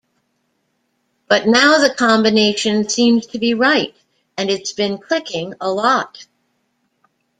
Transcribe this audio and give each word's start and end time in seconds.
But 1.27 1.45
now 1.45 1.77
the 1.77 1.93
combination 1.93 2.89
seems 2.89 3.27
to 3.27 3.37
be 3.37 3.53
right 3.53 3.93
and 4.35 4.49
it's 4.49 4.71
been 4.71 4.97
clicking 4.97 5.53
a 5.61 5.69
lot. 5.69 6.25